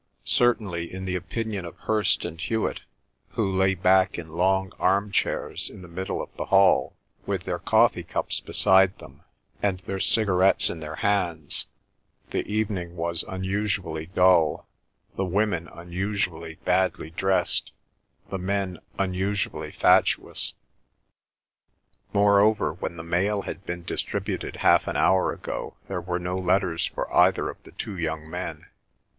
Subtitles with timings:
[0.25, 2.81] Certainly, in the opinion of Hirst and Hewet,
[3.33, 6.95] who lay back in long arm chairs in the middle of the hall,
[7.27, 9.21] with their coffee cups beside them,
[9.61, 11.67] and their cigarettes in their hands,
[12.31, 14.67] the evening was unusually dull,
[15.17, 17.71] the women unusually badly dressed,
[18.29, 20.55] the men unusually fatuous.
[22.11, 26.87] Moreover, when the mail had been distributed half an hour ago there were no letters
[26.87, 28.65] for either of the two young men.